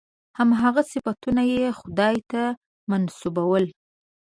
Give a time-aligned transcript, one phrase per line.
[0.37, 2.41] هماغه صفتونه یې خدای ته
[2.91, 3.65] منسوبول.